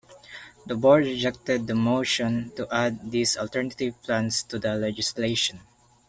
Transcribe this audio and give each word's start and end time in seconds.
The 0.65 0.75
Board 0.75 1.05
rejected 1.05 1.67
the 1.67 1.75
motion 1.75 2.51
to 2.55 2.67
add 2.73 3.11
these 3.11 3.37
alternative 3.37 4.01
plans 4.01 4.41
to 4.41 4.57
the 4.57 4.73
legislation. 4.73 5.59